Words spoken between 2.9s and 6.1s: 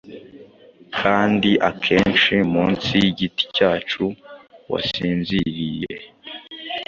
yigiti cyacu wasinziriye,